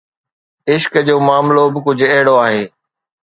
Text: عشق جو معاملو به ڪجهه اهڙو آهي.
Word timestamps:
عشق 0.71 0.93
جو 1.07 1.15
معاملو 1.27 1.63
به 1.73 1.79
ڪجهه 1.85 2.11
اهڙو 2.13 2.35
آهي. 2.45 2.63